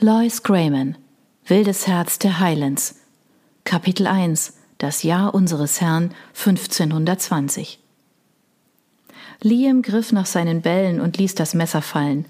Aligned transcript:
Lois 0.00 0.44
Grayman 0.44 0.96
Wildes 1.44 1.88
Herz 1.88 2.20
der 2.20 2.38
Highlands 2.38 3.00
Kapitel 3.64 4.06
1 4.06 4.56
Das 4.78 5.02
Jahr 5.02 5.34
unseres 5.34 5.80
Herrn 5.80 6.14
1520 6.36 7.80
Liam 9.42 9.82
griff 9.82 10.12
nach 10.12 10.26
seinen 10.26 10.62
Bällen 10.62 11.00
und 11.00 11.18
ließ 11.18 11.34
das 11.34 11.52
Messer 11.52 11.82
fallen. 11.82 12.26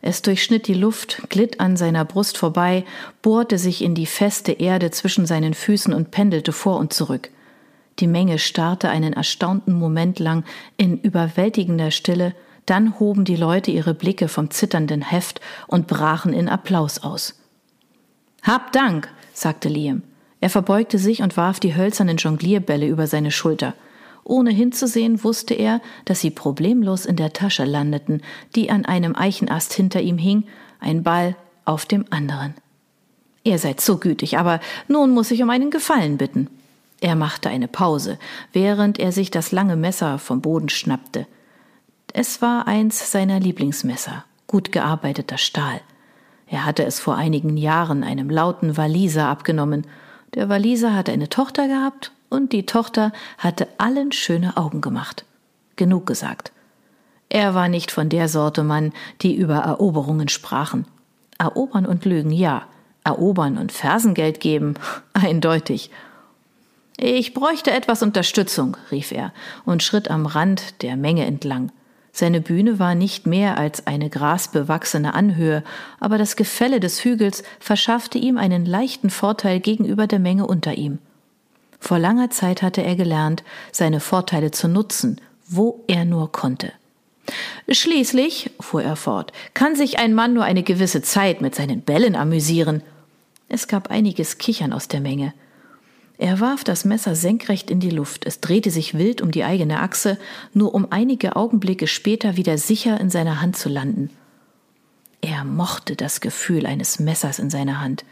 Es 0.00 0.22
durchschnitt 0.22 0.68
die 0.68 0.74
Luft, 0.74 1.28
glitt 1.28 1.58
an 1.58 1.76
seiner 1.76 2.04
Brust 2.04 2.38
vorbei, 2.38 2.84
bohrte 3.20 3.58
sich 3.58 3.82
in 3.82 3.96
die 3.96 4.06
feste 4.06 4.52
Erde 4.52 4.92
zwischen 4.92 5.26
seinen 5.26 5.54
Füßen 5.54 5.92
und 5.92 6.12
pendelte 6.12 6.52
vor 6.52 6.78
und 6.78 6.92
zurück. 6.92 7.30
Die 7.98 8.06
Menge 8.06 8.38
starrte 8.38 8.90
einen 8.90 9.12
erstaunten 9.12 9.74
Moment 9.74 10.20
lang 10.20 10.44
in 10.76 11.00
überwältigender 11.00 11.90
Stille, 11.90 12.36
dann 12.70 12.98
hoben 12.98 13.24
die 13.24 13.36
Leute 13.36 13.70
ihre 13.70 13.94
Blicke 13.94 14.28
vom 14.28 14.50
zitternden 14.50 15.02
Heft 15.02 15.40
und 15.66 15.86
brachen 15.86 16.32
in 16.32 16.48
Applaus 16.48 16.98
aus. 16.98 17.34
Hab 18.42 18.72
Dank, 18.72 19.08
sagte 19.32 19.68
Liam. 19.68 20.02
Er 20.40 20.50
verbeugte 20.50 20.98
sich 20.98 21.22
und 21.22 21.36
warf 21.36 21.60
die 21.60 21.74
hölzernen 21.74 22.16
Jonglierbälle 22.16 22.86
über 22.86 23.06
seine 23.06 23.30
Schulter. 23.30 23.74
Ohne 24.22 24.50
hinzusehen, 24.50 25.24
wusste 25.24 25.54
er, 25.54 25.80
dass 26.04 26.20
sie 26.20 26.30
problemlos 26.30 27.06
in 27.06 27.16
der 27.16 27.32
Tasche 27.32 27.64
landeten, 27.64 28.22
die 28.54 28.70
an 28.70 28.84
einem 28.84 29.16
Eichenast 29.16 29.72
hinter 29.72 30.00
ihm 30.00 30.18
hing, 30.18 30.44
ein 30.80 31.02
Ball 31.02 31.34
auf 31.64 31.86
dem 31.86 32.04
anderen. 32.10 32.54
Ihr 33.42 33.58
seid 33.58 33.80
so 33.80 33.96
gütig, 33.98 34.38
aber 34.38 34.60
nun 34.86 35.10
muss 35.10 35.30
ich 35.30 35.42
um 35.42 35.50
einen 35.50 35.70
Gefallen 35.70 36.18
bitten. 36.18 36.48
Er 37.00 37.14
machte 37.14 37.48
eine 37.48 37.68
Pause, 37.68 38.18
während 38.52 38.98
er 38.98 39.12
sich 39.12 39.30
das 39.30 39.52
lange 39.52 39.76
Messer 39.76 40.18
vom 40.18 40.40
Boden 40.40 40.68
schnappte. 40.68 41.26
Es 42.12 42.40
war 42.40 42.66
eins 42.66 43.12
seiner 43.12 43.38
Lieblingsmesser, 43.38 44.24
gut 44.46 44.72
gearbeiteter 44.72 45.38
Stahl. 45.38 45.80
Er 46.46 46.64
hatte 46.64 46.84
es 46.84 47.00
vor 47.00 47.16
einigen 47.16 47.56
Jahren 47.56 48.02
einem 48.02 48.30
lauten 48.30 48.76
Waliser 48.76 49.26
abgenommen. 49.28 49.86
Der 50.34 50.48
Waliser 50.48 50.94
hatte 50.94 51.12
eine 51.12 51.28
Tochter 51.28 51.68
gehabt 51.68 52.12
und 52.30 52.52
die 52.52 52.64
Tochter 52.64 53.12
hatte 53.36 53.68
allen 53.76 54.12
schöne 54.12 54.56
Augen 54.56 54.80
gemacht. 54.80 55.24
Genug 55.76 56.06
gesagt. 56.06 56.52
Er 57.28 57.54
war 57.54 57.68
nicht 57.68 57.90
von 57.90 58.08
der 58.08 58.28
Sorte 58.28 58.62
Mann, 58.62 58.92
die 59.20 59.36
über 59.36 59.56
Eroberungen 59.56 60.28
sprachen. 60.28 60.86
Erobern 61.38 61.84
und 61.86 62.04
Lügen, 62.04 62.30
ja. 62.30 62.62
Erobern 63.04 63.58
und 63.58 63.70
Fersengeld 63.70 64.40
geben, 64.40 64.74
eindeutig. 65.12 65.90
Ich 66.96 67.32
bräuchte 67.32 67.70
etwas 67.70 68.02
Unterstützung, 68.02 68.76
rief 68.90 69.12
er 69.12 69.32
und 69.64 69.82
schritt 69.82 70.10
am 70.10 70.26
Rand 70.26 70.82
der 70.82 70.96
Menge 70.96 71.26
entlang. 71.26 71.70
Seine 72.18 72.40
Bühne 72.40 72.80
war 72.80 72.96
nicht 72.96 73.28
mehr 73.28 73.58
als 73.58 73.86
eine 73.86 74.10
grasbewachsene 74.10 75.14
Anhöhe, 75.14 75.62
aber 76.00 76.18
das 76.18 76.34
Gefälle 76.34 76.80
des 76.80 77.04
Hügels 77.04 77.44
verschaffte 77.60 78.18
ihm 78.18 78.38
einen 78.38 78.66
leichten 78.66 79.08
Vorteil 79.08 79.60
gegenüber 79.60 80.08
der 80.08 80.18
Menge 80.18 80.44
unter 80.44 80.74
ihm. 80.74 80.98
Vor 81.78 82.00
langer 82.00 82.28
Zeit 82.30 82.60
hatte 82.60 82.82
er 82.82 82.96
gelernt, 82.96 83.44
seine 83.70 84.00
Vorteile 84.00 84.50
zu 84.50 84.66
nutzen, 84.66 85.20
wo 85.46 85.84
er 85.86 86.04
nur 86.04 86.32
konnte. 86.32 86.72
Schließlich, 87.70 88.50
fuhr 88.58 88.82
er 88.82 88.96
fort, 88.96 89.32
kann 89.54 89.76
sich 89.76 90.00
ein 90.00 90.12
Mann 90.12 90.34
nur 90.34 90.42
eine 90.42 90.64
gewisse 90.64 91.02
Zeit 91.02 91.40
mit 91.40 91.54
seinen 91.54 91.82
Bällen 91.82 92.16
amüsieren. 92.16 92.82
Es 93.48 93.68
gab 93.68 93.92
einiges 93.92 94.38
Kichern 94.38 94.72
aus 94.72 94.88
der 94.88 95.00
Menge. 95.00 95.34
Er 96.18 96.40
warf 96.40 96.64
das 96.64 96.84
Messer 96.84 97.14
senkrecht 97.14 97.70
in 97.70 97.78
die 97.78 97.90
Luft, 97.90 98.26
es 98.26 98.40
drehte 98.40 98.72
sich 98.72 98.98
wild 98.98 99.22
um 99.22 99.30
die 99.30 99.44
eigene 99.44 99.80
Achse, 99.80 100.18
nur 100.52 100.74
um 100.74 100.88
einige 100.90 101.36
Augenblicke 101.36 101.86
später 101.86 102.36
wieder 102.36 102.58
sicher 102.58 103.00
in 103.00 103.08
seiner 103.08 103.40
Hand 103.40 103.56
zu 103.56 103.68
landen. 103.68 104.10
Er 105.20 105.44
mochte 105.44 105.94
das 105.94 106.20
Gefühl 106.20 106.66
eines 106.66 106.98
Messers 106.98 107.38
in 107.38 107.50
seiner 107.50 107.80
Hand. 107.80 108.04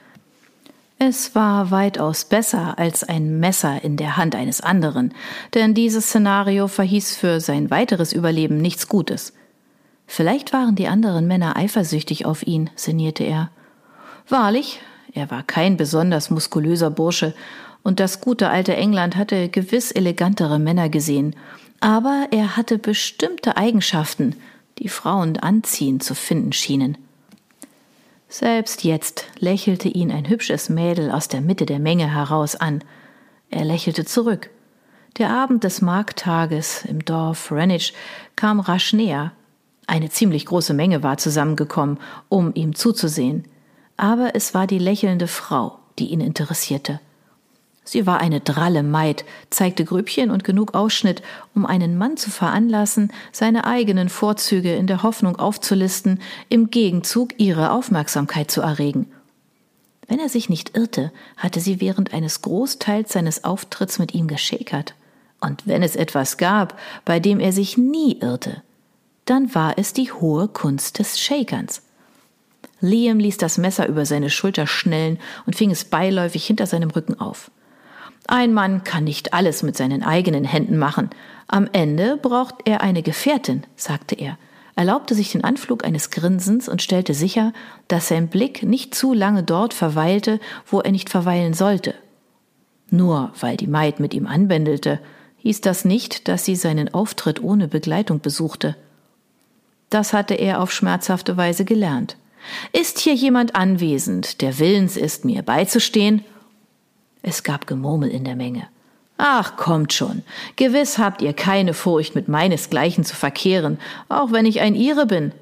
Es 0.99 1.35
war 1.35 1.73
weitaus 1.73 2.25
besser 2.25 2.79
als 2.79 3.05
ein 3.05 3.41
Messer 3.41 3.83
in 3.83 3.97
der 3.97 4.17
Hand 4.17 4.35
eines 4.35 4.61
anderen, 4.61 5.13
denn 5.53 5.75
dieses 5.75 6.07
Szenario 6.07 6.69
verhieß 6.69 7.17
für 7.17 7.41
sein 7.41 7.71
weiteres 7.71 8.13
Überleben 8.13 8.59
nichts 8.59 8.89
Gutes. 8.89 9.35
Vielleicht 10.07 10.53
waren 10.53 10.77
die 10.77 10.87
anderen 10.87 11.27
Männer 11.27 11.57
eifersüchtig 11.57 12.25
auf 12.25 12.47
ihn, 12.47 12.71
sinnierte 12.77 13.25
er. 13.25 13.51
Wahrlich, 14.29 14.81
er 15.13 15.31
war 15.31 15.43
kein 15.43 15.77
besonders 15.77 16.31
muskulöser 16.31 16.91
Bursche 16.91 17.35
und 17.87 18.01
das 18.01 18.21
gute 18.21 18.49
alte 18.49 18.75
England 18.75 19.15
hatte 19.15 19.49
gewiss 19.49 19.93
elegantere 19.93 20.59
Männer 20.59 20.89
gesehen, 20.89 21.37
aber 21.79 22.27
er 22.33 22.57
hatte 22.57 22.79
bestimmte 22.79 23.57
Eigenschaften, 23.57 24.35
die 24.79 24.89
Frauen 24.89 25.37
anziehend 25.37 26.03
zu 26.03 26.17
finden 26.17 26.53
schienen. 26.53 26.99
Selbst 28.29 28.83
jetzt 28.83 29.27
lächelte 29.39 29.87
ihn 29.87 30.11
ein 30.11 30.29
hübsches 30.29 30.69
Mädel 30.69 31.13
aus 31.13 31.29
der 31.29 31.41
Mitte 31.41 31.65
der 31.65 31.79
Menge 31.79 32.13
heraus 32.13 32.57
an. 32.57 32.83
Er 33.51 33.65
lächelte 33.65 34.05
zurück. 34.05 34.51
Der 35.19 35.31
Abend 35.31 35.63
des 35.63 35.81
Markttages 35.81 36.85
im 36.87 37.05
Dorf 37.05 37.51
Greenwich 37.51 37.95
kam 38.35 38.59
rasch 38.59 38.95
näher. 38.95 39.31
Eine 39.87 40.11
ziemlich 40.11 40.47
große 40.47 40.75
Menge 40.75 41.05
war 41.05 41.19
zusammengekommen, 41.19 42.01
um 42.29 42.53
ihm 42.53 42.75
zuzusehen. 42.75 43.45
Aber 43.97 44.35
es 44.35 44.55
war 44.55 44.67
die 44.67 44.81
lächelnde 44.81 45.29
Frau, 45.29 45.79
die 46.01 46.07
ihn 46.07 46.21
interessierte. 46.21 46.99
Sie 47.89 48.05
war 48.05 48.19
eine 48.19 48.41
dralle 48.41 48.83
Maid, 48.83 49.25
zeigte 49.49 49.85
Grübchen 49.85 50.33
und 50.33 50.43
genug 50.43 50.75
Ausschnitt, 50.75 51.23
um 51.55 51.65
einen 51.65 51.97
Mann 51.97 52.17
zu 52.17 52.31
veranlassen, 52.33 53.13
seine 53.31 53.65
eigenen 53.65 54.09
Vorzüge 54.09 54.75
in 54.75 54.89
der 54.89 55.05
Hoffnung 55.05 55.37
aufzulisten, 55.37 56.21
im 56.49 56.71
Gegenzug 56.71 57.39
ihre 57.39 57.71
Aufmerksamkeit 57.71 58.51
zu 58.51 58.61
erregen. 58.61 59.07
Wenn 60.09 60.19
er 60.19 60.29
sich 60.29 60.49
nicht 60.49 60.77
irrte, 60.77 61.13
hatte 61.37 61.61
sie 61.61 61.81
während 61.81 62.13
eines 62.13 62.43
Großteils 62.43 63.13
seines 63.13 63.45
Auftritts 63.45 64.01
mit 64.01 64.15
ihm 64.15 64.27
geschäkert. 64.27 64.95
Und 65.41 65.69
wenn 65.69 65.85
es 65.85 65.95
etwas 65.95 66.39
gab, 66.39 66.77
bei 67.05 67.21
dem 67.21 67.39
er 67.39 67.53
sich 67.53 67.79
nie 67.79 68.19
irrte, 68.21 68.63
dann 69.27 69.55
war 69.55 69.79
es 69.79 69.93
die 69.93 70.11
hohe 70.11 70.49
Kunst 70.49 70.99
des 70.99 71.21
Shakerns. 71.21 71.83
Liam 72.81 73.21
ließ 73.21 73.37
das 73.37 73.59
Messer 73.59 73.87
über 73.87 74.07
seine 74.07 74.31
Schulter 74.31 74.67
schnellen 74.67 75.21
und 75.47 75.55
fing 75.55 75.71
es 75.71 75.85
beiläufig 75.85 76.45
hinter 76.45 76.67
seinem 76.67 76.91
Rücken 76.91 77.21
auf. 77.21 77.51
Ein 78.29 78.53
Mann 78.53 78.83
kann 78.83 79.05
nicht 79.05 79.35
alles 79.35 79.63
mit 79.63 79.77
seinen 79.77 80.03
eigenen 80.03 80.45
Händen 80.45 80.79
machen. 80.79 81.11
Am 81.47 81.69
Ende 81.73 82.17
braucht 82.17 82.57
er 82.65 82.81
eine 82.81 83.03
Gefährtin, 83.03 83.63
sagte 83.77 84.17
er, 84.17 84.37
erlaubte 84.75 85.15
sich 85.15 85.33
den 85.33 85.45
Anflug 85.45 85.85
eines 85.85 86.11
Grinsens 86.11 86.69
und 86.69 86.83
stellte 86.83 87.15
sicher, 87.15 87.53
dass 87.89 88.09
sein 88.09 88.29
Blick 88.29 88.63
nicht 88.63 88.95
zu 88.95 89.15
lange 89.15 89.43
dort 89.43 89.75
verweilte, 89.75 90.41
wo 90.67 90.81
er 90.81 90.91
nicht 90.91 91.09
verweilen 91.09 91.55
sollte. 91.55 91.95
Nur 92.91 93.33
weil 93.41 93.57
die 93.57 93.69
Maid 93.69 94.01
mit 94.01 94.13
ihm 94.13 94.27
anbändelte, 94.27 95.01
hieß 95.39 95.61
das 95.61 95.85
nicht, 95.85 96.29
dass 96.29 96.45
sie 96.45 96.57
seinen 96.57 96.93
Auftritt 96.93 97.43
ohne 97.43 97.69
Begleitung 97.69 98.21
besuchte. 98.21 98.77
Das 99.89 100.13
hatte 100.13 100.35
er 100.35 100.61
auf 100.61 100.73
schmerzhafte 100.73 101.37
Weise 101.37 101.65
gelernt. 101.65 102.17
Ist 102.73 102.99
hier 102.99 103.15
jemand 103.15 103.55
anwesend, 103.55 104.41
der 104.41 104.59
willens 104.59 104.97
ist, 104.97 105.25
mir 105.25 105.43
beizustehen? 105.43 106.25
Es 107.29 107.43
gab 107.43 107.67
Gemurmel 107.67 108.09
in 108.09 108.23
der 108.23 108.37
Menge. 108.37 108.69
Ach, 109.19 109.57
kommt 109.57 109.93
schon. 109.93 110.23
Gewiss 110.55 110.97
habt 110.97 111.23
ihr 111.23 111.33
keine 111.33 111.75
Furcht, 111.75 112.15
mit 112.15 112.29
meinesgleichen 112.29 113.05
zu 113.05 113.17
verkehren, 113.17 113.81
auch 114.09 114.31
wenn 114.31 114.47
ich 114.47 114.61
ein 114.61 114.77
Ire 114.77 115.07
bin. 115.07 115.33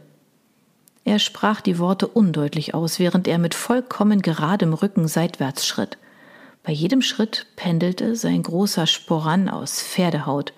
Er 1.04 1.18
sprach 1.18 1.60
die 1.60 1.78
Worte 1.78 2.08
undeutlich 2.08 2.72
aus, 2.72 2.98
während 2.98 3.28
er 3.28 3.36
mit 3.36 3.52
vollkommen 3.52 4.22
geradem 4.22 4.72
Rücken 4.72 5.08
seitwärts 5.08 5.66
schritt. 5.66 5.98
Bei 6.62 6.72
jedem 6.72 7.02
Schritt 7.02 7.44
pendelte 7.54 8.16
sein 8.16 8.42
großer 8.42 8.86
Sporan 8.86 9.50
aus 9.50 9.82
Pferdehaut. 9.82 10.54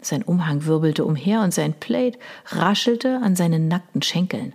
Sein 0.00 0.24
Umhang 0.24 0.64
wirbelte 0.64 1.04
umher 1.04 1.42
und 1.42 1.54
sein 1.54 1.74
Plaid 1.74 2.18
raschelte 2.46 3.20
an 3.22 3.36
seinen 3.36 3.68
nackten 3.68 4.02
Schenkeln. 4.02 4.54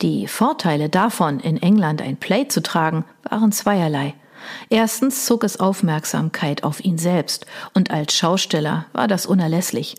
Die 0.00 0.28
Vorteile 0.28 0.88
davon, 0.88 1.40
in 1.40 1.60
England 1.60 2.00
ein 2.00 2.18
Plaid 2.18 2.52
zu 2.52 2.62
tragen, 2.62 3.04
waren 3.28 3.50
zweierlei. 3.50 4.14
Erstens 4.68 5.24
zog 5.24 5.44
es 5.44 5.60
Aufmerksamkeit 5.60 6.64
auf 6.64 6.84
ihn 6.84 6.98
selbst, 6.98 7.46
und 7.74 7.90
als 7.90 8.14
Schausteller 8.14 8.86
war 8.92 9.08
das 9.08 9.26
unerlässlich. 9.26 9.96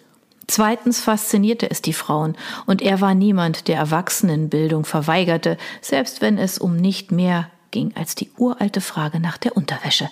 Zweitens 0.47 0.99
faszinierte 0.99 1.69
es 1.69 1.81
die 1.81 1.93
Frauen, 1.93 2.35
und 2.65 2.81
er 2.81 2.99
war 3.01 3.13
niemand, 3.13 3.67
der 3.67 3.77
Erwachsenenbildung 3.77 4.85
verweigerte, 4.85 5.57
selbst 5.81 6.21
wenn 6.21 6.37
es 6.37 6.57
um 6.57 6.75
nicht 6.75 7.11
mehr 7.11 7.49
ging 7.71 7.93
als 7.95 8.15
die 8.15 8.29
uralte 8.37 8.81
Frage 8.81 9.19
nach 9.19 9.37
der 9.37 9.55
Unterwäsche. 9.55 10.09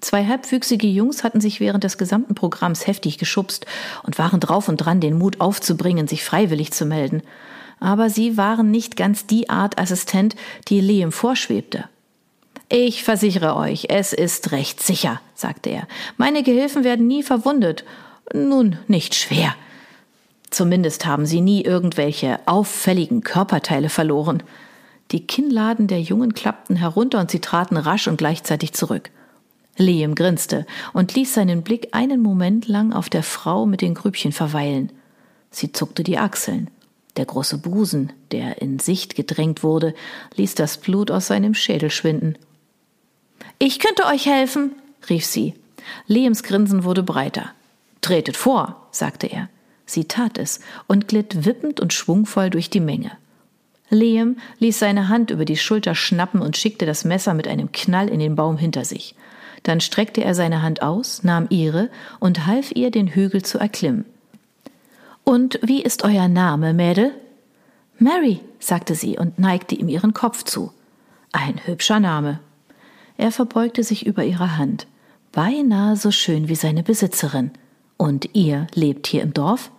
Zwei 0.00 0.26
halbwüchsige 0.26 0.86
Jungs 0.86 1.24
hatten 1.24 1.40
sich 1.40 1.58
während 1.58 1.82
des 1.82 1.98
gesamten 1.98 2.36
Programms 2.36 2.86
heftig 2.86 3.18
geschubst 3.18 3.66
und 4.04 4.16
waren 4.18 4.38
drauf 4.38 4.68
und 4.68 4.76
dran, 4.76 5.00
den 5.00 5.18
Mut 5.18 5.40
aufzubringen, 5.40 6.06
sich 6.06 6.24
freiwillig 6.24 6.72
zu 6.72 6.86
melden. 6.86 7.22
Aber 7.80 8.10
sie 8.10 8.36
waren 8.36 8.70
nicht 8.70 8.96
ganz 8.96 9.26
die 9.26 9.50
Art 9.50 9.78
Assistent, 9.78 10.36
die 10.68 10.80
Liam 10.80 11.10
vorschwebte. 11.10 11.88
Ich 12.70 13.02
versichere 13.02 13.56
euch, 13.56 13.86
es 13.88 14.12
ist 14.12 14.52
recht 14.52 14.82
sicher, 14.82 15.22
sagte 15.34 15.70
er. 15.70 15.88
Meine 16.18 16.42
Gehilfen 16.42 16.84
werden 16.84 17.06
nie 17.06 17.22
verwundet. 17.22 17.84
Nun, 18.34 18.76
nicht 18.88 19.14
schwer. 19.14 19.54
Zumindest 20.50 21.06
haben 21.06 21.24
sie 21.24 21.40
nie 21.40 21.62
irgendwelche 21.62 22.40
auffälligen 22.46 23.22
Körperteile 23.22 23.88
verloren. 23.88 24.42
Die 25.12 25.26
Kinnladen 25.26 25.86
der 25.86 26.02
Jungen 26.02 26.34
klappten 26.34 26.76
herunter 26.76 27.20
und 27.20 27.30
sie 27.30 27.40
traten 27.40 27.78
rasch 27.78 28.06
und 28.06 28.18
gleichzeitig 28.18 28.74
zurück. 28.74 29.10
Liam 29.78 30.14
grinste 30.14 30.66
und 30.92 31.14
ließ 31.14 31.32
seinen 31.32 31.62
Blick 31.62 31.88
einen 31.92 32.20
Moment 32.20 32.68
lang 32.68 32.92
auf 32.92 33.08
der 33.08 33.22
Frau 33.22 33.64
mit 33.64 33.80
den 33.80 33.94
Grübchen 33.94 34.32
verweilen. 34.32 34.92
Sie 35.50 35.72
zuckte 35.72 36.02
die 36.02 36.18
Achseln. 36.18 36.68
Der 37.16 37.24
große 37.24 37.58
Busen, 37.58 38.12
der 38.30 38.60
in 38.60 38.78
Sicht 38.78 39.14
gedrängt 39.14 39.62
wurde, 39.62 39.94
ließ 40.36 40.54
das 40.54 40.76
Blut 40.76 41.10
aus 41.10 41.28
seinem 41.28 41.54
Schädel 41.54 41.90
schwinden. 41.90 42.36
Ich 43.58 43.78
könnte 43.78 44.06
euch 44.06 44.26
helfen, 44.26 44.72
rief 45.08 45.24
sie. 45.24 45.54
Liams 46.06 46.42
Grinsen 46.42 46.84
wurde 46.84 47.02
breiter. 47.02 47.52
Tretet 48.00 48.36
vor, 48.36 48.86
sagte 48.90 49.26
er. 49.26 49.48
Sie 49.86 50.04
tat 50.04 50.38
es 50.38 50.60
und 50.86 51.08
glitt 51.08 51.44
wippend 51.44 51.80
und 51.80 51.92
schwungvoll 51.92 52.50
durch 52.50 52.70
die 52.70 52.80
Menge. 52.80 53.12
Liam 53.90 54.36
ließ 54.58 54.78
seine 54.78 55.08
Hand 55.08 55.30
über 55.30 55.46
die 55.46 55.56
Schulter 55.56 55.94
schnappen 55.94 56.42
und 56.42 56.56
schickte 56.56 56.84
das 56.84 57.04
Messer 57.04 57.32
mit 57.32 57.48
einem 57.48 57.72
Knall 57.72 58.08
in 58.08 58.20
den 58.20 58.36
Baum 58.36 58.58
hinter 58.58 58.84
sich. 58.84 59.14
Dann 59.62 59.80
streckte 59.80 60.22
er 60.22 60.34
seine 60.34 60.62
Hand 60.62 60.82
aus, 60.82 61.24
nahm 61.24 61.46
ihre 61.48 61.88
und 62.20 62.46
half 62.46 62.70
ihr, 62.72 62.90
den 62.90 63.08
Hügel 63.08 63.42
zu 63.42 63.58
erklimmen. 63.58 64.04
Und 65.24 65.58
wie 65.62 65.82
ist 65.82 66.04
euer 66.04 66.28
Name, 66.28 66.72
Mädel? 66.74 67.14
Mary, 67.98 68.40
sagte 68.60 68.94
sie 68.94 69.18
und 69.18 69.38
neigte 69.38 69.74
ihm 69.74 69.88
ihren 69.88 70.14
Kopf 70.14 70.44
zu. 70.44 70.72
Ein 71.32 71.60
hübscher 71.66 71.98
Name. 72.00 72.40
Er 73.18 73.32
verbeugte 73.32 73.82
sich 73.82 74.06
über 74.06 74.24
ihre 74.24 74.56
Hand. 74.56 74.86
Beinahe 75.32 75.96
so 75.96 76.10
schön 76.10 76.48
wie 76.48 76.54
seine 76.54 76.82
Besitzerin. 76.82 77.50
Und 77.96 78.30
ihr 78.34 78.68
lebt 78.74 79.08
hier 79.08 79.22
im 79.22 79.34
Dorf? 79.34 79.70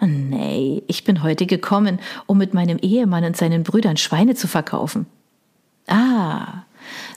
Nee, 0.00 0.82
ich 0.86 1.04
bin 1.04 1.22
heute 1.22 1.46
gekommen, 1.46 1.98
um 2.26 2.38
mit 2.38 2.54
meinem 2.54 2.78
Ehemann 2.78 3.24
und 3.24 3.36
seinen 3.36 3.64
Brüdern 3.64 3.96
Schweine 3.96 4.36
zu 4.36 4.46
verkaufen. 4.46 5.06
Ah, 5.88 6.62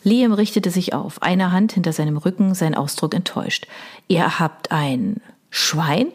Liam 0.04 0.34
richtete 0.34 0.72
sich 0.72 0.94
auf, 0.94 1.22
eine 1.22 1.52
Hand 1.52 1.74
hinter 1.74 1.94
seinem 1.94 2.18
Rücken, 2.18 2.56
sein 2.56 2.74
Ausdruck 2.74 3.14
enttäuscht. 3.14 3.68
Ihr 4.08 4.40
habt 4.40 4.72
ein 4.72 5.22
Schwein? 5.52 6.08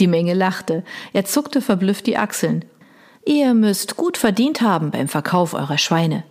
Die 0.00 0.08
Menge 0.08 0.34
lachte. 0.34 0.84
Er 1.12 1.24
zuckte 1.24 1.60
verblüfft 1.60 2.06
die 2.06 2.16
Achseln. 2.16 2.64
Ihr 3.24 3.54
müsst 3.54 3.96
gut 3.96 4.16
verdient 4.16 4.60
haben 4.60 4.90
beim 4.90 5.06
Verkauf 5.06 5.54
eurer 5.54 5.78
Schweine. 5.78 6.24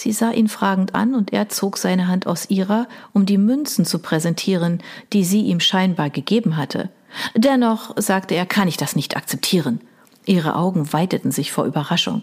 Sie 0.00 0.12
sah 0.12 0.30
ihn 0.30 0.48
fragend 0.48 0.94
an 0.94 1.14
und 1.14 1.30
er 1.30 1.50
zog 1.50 1.76
seine 1.76 2.08
Hand 2.08 2.26
aus 2.26 2.48
ihrer, 2.48 2.88
um 3.12 3.26
die 3.26 3.36
Münzen 3.36 3.84
zu 3.84 3.98
präsentieren, 3.98 4.82
die 5.12 5.24
sie 5.24 5.42
ihm 5.42 5.60
scheinbar 5.60 6.08
gegeben 6.08 6.56
hatte. 6.56 6.88
Dennoch, 7.36 7.92
sagte 7.98 8.34
er, 8.34 8.46
kann 8.46 8.66
ich 8.66 8.78
das 8.78 8.96
nicht 8.96 9.14
akzeptieren. 9.14 9.82
Ihre 10.24 10.56
Augen 10.56 10.90
weiteten 10.94 11.32
sich 11.32 11.52
vor 11.52 11.66
Überraschung. 11.66 12.22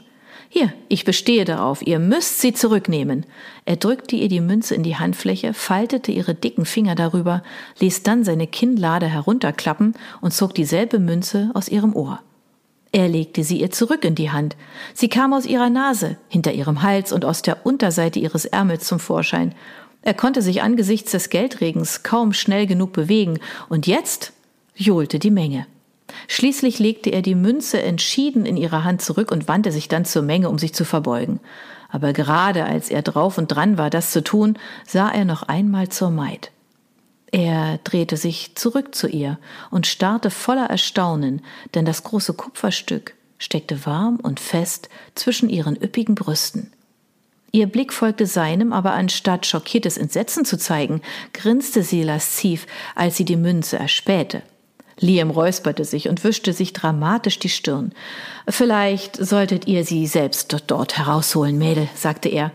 Hier, 0.49 0.73
ich 0.89 1.05
bestehe 1.05 1.45
darauf, 1.45 1.85
ihr 1.85 1.99
müsst 1.99 2.41
sie 2.41 2.51
zurücknehmen. 2.51 3.27
Er 3.65 3.75
drückte 3.75 4.15
ihr 4.15 4.27
die 4.27 4.41
Münze 4.41 4.73
in 4.73 4.81
die 4.81 4.95
Handfläche, 4.95 5.53
faltete 5.53 6.11
ihre 6.11 6.33
dicken 6.33 6.65
Finger 6.65 6.95
darüber, 6.95 7.43
ließ 7.79 8.01
dann 8.01 8.23
seine 8.23 8.47
Kinnlade 8.47 9.05
herunterklappen 9.05 9.93
und 10.19 10.33
zog 10.33 10.55
dieselbe 10.55 10.97
Münze 10.97 11.51
aus 11.53 11.69
ihrem 11.69 11.95
Ohr. 11.95 12.21
Er 12.91 13.07
legte 13.09 13.43
sie 13.43 13.59
ihr 13.59 13.71
zurück 13.71 14.05
in 14.05 14.15
die 14.15 14.31
Hand. 14.31 14.55
Sie 14.93 15.09
kam 15.09 15.33
aus 15.33 15.45
ihrer 15.45 15.69
Nase, 15.69 16.17
hinter 16.29 16.53
ihrem 16.53 16.81
Hals 16.83 17.11
und 17.11 17.25
aus 17.25 17.41
der 17.41 17.65
Unterseite 17.65 18.19
ihres 18.19 18.45
Ärmels 18.45 18.85
zum 18.85 18.99
Vorschein. 18.99 19.53
Er 20.01 20.13
konnte 20.13 20.41
sich 20.41 20.61
angesichts 20.61 21.11
des 21.11 21.29
Geldregens 21.29 22.03
kaum 22.03 22.33
schnell 22.33 22.65
genug 22.65 22.93
bewegen, 22.93 23.39
und 23.67 23.87
jetzt 23.87 24.31
johlte 24.75 25.19
die 25.19 25.31
Menge. 25.31 25.67
Schließlich 26.27 26.79
legte 26.79 27.09
er 27.09 27.21
die 27.21 27.35
Münze 27.35 27.81
entschieden 27.81 28.45
in 28.45 28.57
ihre 28.57 28.83
Hand 28.83 29.01
zurück 29.01 29.31
und 29.31 29.47
wandte 29.47 29.71
sich 29.71 29.89
dann 29.89 30.05
zur 30.05 30.21
Menge, 30.21 30.49
um 30.49 30.57
sich 30.57 30.73
zu 30.73 30.85
verbeugen. 30.85 31.39
Aber 31.89 32.13
gerade 32.13 32.65
als 32.65 32.89
er 32.89 33.01
drauf 33.01 33.37
und 33.37 33.47
dran 33.47 33.77
war, 33.77 33.89
das 33.89 34.11
zu 34.11 34.23
tun, 34.23 34.57
sah 34.85 35.09
er 35.09 35.25
noch 35.25 35.43
einmal 35.43 35.89
zur 35.89 36.09
Maid. 36.09 36.51
Er 37.31 37.79
drehte 37.83 38.15
sich 38.15 38.55
zurück 38.55 38.95
zu 38.95 39.07
ihr 39.07 39.37
und 39.69 39.85
starrte 39.85 40.29
voller 40.29 40.69
Erstaunen, 40.69 41.41
denn 41.73 41.85
das 41.85 42.03
große 42.03 42.33
Kupferstück 42.33 43.15
steckte 43.37 43.85
warm 43.85 44.17
und 44.17 44.39
fest 44.39 44.89
zwischen 45.13 45.49
ihren 45.49 45.75
üppigen 45.75 46.15
Brüsten. 46.15 46.71
Ihr 47.51 47.67
Blick 47.67 47.93
folgte 47.93 48.25
seinem, 48.25 48.73
aber 48.73 48.93
anstatt 48.93 49.45
schockiertes 49.45 49.97
Entsetzen 49.97 50.45
zu 50.45 50.57
zeigen, 50.57 51.01
grinste 51.33 51.83
sie 51.83 52.03
lasziv, 52.03 52.67
als 52.95 53.17
sie 53.17 53.25
die 53.25 53.35
Münze 53.35 53.77
erspähte. 53.77 54.41
Liam 54.99 55.29
räusperte 55.29 55.85
sich 55.85 56.09
und 56.09 56.23
wischte 56.23 56.53
sich 56.53 56.73
dramatisch 56.73 57.39
die 57.39 57.49
Stirn. 57.49 57.93
Vielleicht 58.47 59.15
solltet 59.15 59.67
ihr 59.67 59.85
sie 59.85 60.07
selbst 60.07 60.55
dort 60.67 60.97
herausholen, 60.97 61.57
Mädel, 61.57 61.87
sagte 61.95 62.29
er. 62.29 62.51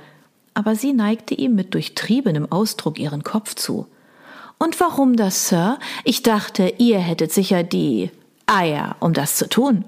Aber 0.54 0.74
sie 0.74 0.92
neigte 0.92 1.34
ihm 1.34 1.54
mit 1.54 1.72
durchtriebenem 1.74 2.50
Ausdruck 2.50 2.98
ihren 2.98 3.22
Kopf 3.22 3.54
zu. 3.54 3.86
Und 4.62 4.78
warum 4.78 5.16
das, 5.16 5.48
Sir? 5.48 5.80
Ich 6.04 6.22
dachte, 6.22 6.74
ihr 6.78 7.00
hättet 7.00 7.32
sicher 7.32 7.64
die 7.64 8.12
Eier, 8.46 8.94
um 9.00 9.12
das 9.12 9.34
zu 9.34 9.48
tun. 9.48 9.84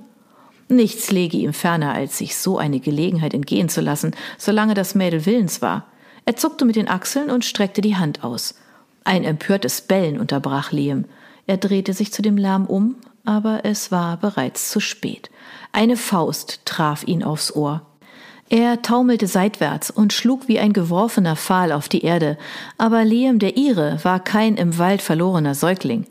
Nichts 0.69 1.13
lege 1.13 1.37
ihm 1.37 1.53
ferner, 1.53 1.93
als 1.93 2.19
sich 2.19 2.37
so 2.37 2.59
eine 2.59 2.81
Gelegenheit 2.81 3.35
entgehen 3.35 3.69
zu 3.69 3.81
lassen, 3.81 4.17
solange 4.37 4.75
das 4.75 4.97
Mädel 4.97 5.27
willens 5.27 5.63
war. 5.63 5.87
Er 6.25 6.35
zuckte 6.35 6.65
mit 6.65 6.75
den 6.75 6.89
Achseln 6.89 7.31
und 7.31 7.45
streckte 7.45 7.83
die 7.83 7.95
Hand 7.95 8.25
aus. 8.25 8.57
Ein 9.05 9.23
empörtes 9.23 9.81
Bellen 9.81 10.19
unterbrach 10.19 10.73
Liam. 10.73 11.05
Er 11.47 11.59
drehte 11.59 11.93
sich 11.93 12.13
zu 12.13 12.21
dem 12.21 12.37
Lärm 12.37 12.67
um, 12.67 12.97
aber 13.25 13.61
es 13.63 13.93
war 13.93 14.17
bereits 14.17 14.73
zu 14.73 14.81
spät. 14.81 15.31
Eine 15.71 15.97
Faust 15.97 16.63
traf 16.65 17.07
ihn 17.07 17.23
aufs 17.23 17.55
Ohr. 17.55 17.87
Er 18.55 18.83
taumelte 18.83 19.27
seitwärts 19.27 19.91
und 19.91 20.13
schlug 20.13 20.47
wie 20.47 20.61
ein 20.61 20.73
geworfener 20.73 21.35
Pfahl 21.35 21.73
auf 21.73 21.89
die 21.89 22.05
Erde, 22.05 22.39
aber 22.79 23.05
Liam 23.05 23.41
der 23.41 23.57
Ire 23.57 23.99
war 24.05 24.21
kein 24.23 24.55
im 24.55 24.79
Wald 24.79 25.03
verlorener 25.03 25.57
Säugling. 25.57 26.07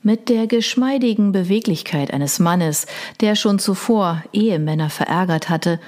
Mit 0.00 0.28
der 0.28 0.46
geschmeidigen 0.46 1.32
Beweglichkeit 1.32 2.12
eines 2.12 2.38
Mannes, 2.38 2.86
der 3.20 3.34
schon 3.34 3.58
zuvor 3.58 4.22
Ehemänner 4.32 4.88
verärgert 4.88 5.48
hatte, 5.48 5.80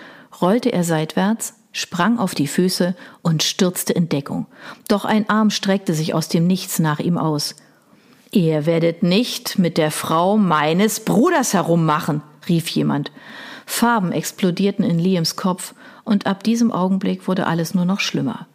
rollte 0.42 0.72
er 0.72 0.82
seitwärts, 0.82 1.54
sprang 1.70 2.18
auf 2.18 2.34
die 2.34 2.48
Füße 2.48 2.96
und 3.22 3.44
stürzte 3.44 3.92
in 3.92 4.08
Deckung. 4.08 4.46
Doch 4.88 5.04
ein 5.04 5.30
Arm 5.30 5.50
streckte 5.50 5.94
sich 5.94 6.14
aus 6.14 6.26
dem 6.28 6.48
Nichts 6.48 6.80
nach 6.80 6.98
ihm 6.98 7.16
aus. 7.16 7.54
Ihr 8.32 8.66
werdet 8.66 9.04
nicht 9.04 9.56
mit 9.60 9.78
der 9.78 9.92
Frau 9.92 10.36
meines 10.36 10.98
Bruders 10.98 11.54
herummachen, 11.54 12.22
rief 12.48 12.66
jemand. 12.70 13.12
Farben 13.66 14.12
explodierten 14.12 14.84
in 14.84 14.98
Liams 14.98 15.36
Kopf, 15.36 15.74
und 16.04 16.26
ab 16.26 16.44
diesem 16.44 16.72
Augenblick 16.72 17.26
wurde 17.26 17.46
alles 17.46 17.74
nur 17.74 17.84
noch 17.84 18.00
schlimmer. 18.00 18.46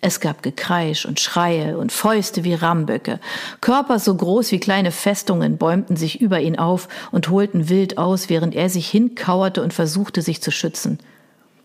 Es 0.00 0.20
gab 0.20 0.42
Gekreisch 0.42 1.06
und 1.06 1.18
Schreie 1.18 1.76
und 1.78 1.90
Fäuste 1.90 2.44
wie 2.44 2.54
Rammböcke. 2.54 3.18
Körper 3.60 3.98
so 3.98 4.14
groß 4.14 4.52
wie 4.52 4.60
kleine 4.60 4.92
Festungen 4.92 5.58
bäumten 5.58 5.96
sich 5.96 6.20
über 6.20 6.40
ihn 6.40 6.56
auf 6.58 6.88
und 7.10 7.30
holten 7.30 7.68
wild 7.68 7.98
aus, 7.98 8.28
während 8.28 8.54
er 8.54 8.68
sich 8.68 8.88
hinkauerte 8.88 9.62
und 9.62 9.72
versuchte, 9.74 10.22
sich 10.22 10.40
zu 10.40 10.52
schützen. 10.52 10.98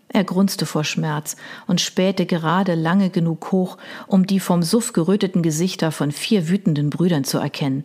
Er 0.08 0.24
grunzte 0.24 0.66
vor 0.66 0.84
Schmerz 0.84 1.36
und 1.66 1.80
spähte 1.80 2.26
gerade 2.26 2.74
lange 2.74 3.10
genug 3.10 3.52
hoch, 3.52 3.78
um 4.06 4.26
die 4.26 4.40
vom 4.40 4.62
Suff 4.62 4.92
geröteten 4.92 5.42
Gesichter 5.42 5.92
von 5.92 6.10
vier 6.10 6.48
wütenden 6.48 6.90
Brüdern 6.90 7.24
zu 7.24 7.38
erkennen. 7.38 7.84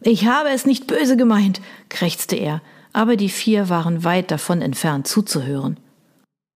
Ich 0.00 0.26
habe 0.26 0.48
es 0.48 0.66
nicht 0.66 0.86
böse 0.86 1.16
gemeint, 1.16 1.60
krächzte 1.88 2.36
er, 2.36 2.62
aber 2.92 3.16
die 3.16 3.28
vier 3.28 3.68
waren 3.68 4.04
weit 4.04 4.30
davon 4.30 4.62
entfernt 4.62 5.06
zuzuhören. 5.06 5.78